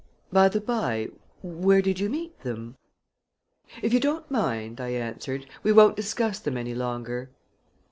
[0.33, 1.09] By the by,
[1.43, 2.75] where did you meet them?"
[3.83, 7.29] "If you don't mind," I answered, "we won't discuss them any longer."